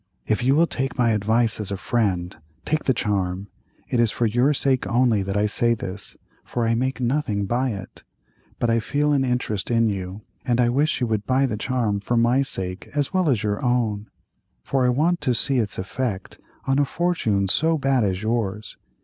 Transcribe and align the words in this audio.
"If 0.25 0.41
you 0.43 0.55
will 0.55 0.65
take 0.65 0.97
my 0.97 1.11
advice 1.11 1.59
as 1.59 1.69
a 1.69 1.77
friend, 1.77 2.35
take 2.65 2.85
the 2.85 2.93
charm; 2.95 3.49
it 3.87 3.99
is 3.99 4.09
for 4.09 4.25
your 4.25 4.51
sake 4.51 4.87
only 4.87 5.21
that 5.21 5.37
I 5.37 5.45
say 5.45 5.75
this, 5.75 6.17
for 6.43 6.65
I 6.65 6.73
make 6.73 6.99
nothing 6.99 7.45
by 7.45 7.69
it—but 7.69 8.67
I 8.67 8.79
feel 8.79 9.13
an 9.13 9.23
interest 9.23 9.69
in 9.69 9.89
you, 9.89 10.23
and 10.43 10.59
I 10.59 10.69
wish 10.69 11.01
you 11.01 11.05
would 11.05 11.27
buy 11.27 11.45
the 11.45 11.55
charm 11.55 11.99
for 11.99 12.17
my 12.17 12.41
sake 12.41 12.89
as 12.95 13.13
well 13.13 13.29
as 13.29 13.43
your 13.43 13.63
own, 13.63 14.07
for 14.63 14.87
I 14.87 14.89
want 14.89 15.21
to 15.21 15.35
see 15.35 15.59
its 15.59 15.77
effect 15.77 16.39
on 16.65 16.79
a 16.79 16.85
fortune 16.85 17.47
so 17.47 17.77
bad 17.77 18.03
as 18.03 18.23
yours. 18.23 18.77